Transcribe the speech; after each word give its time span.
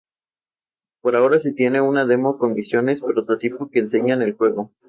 Los 1.03 1.13
hermanos 1.13 1.43
Hearts 1.43 1.43
se 1.43 1.49
interesan 1.51 1.73
por 1.85 1.99
el 1.99 3.37
Soma 3.67 3.69
que 3.71 3.83
tiene. 3.83 4.71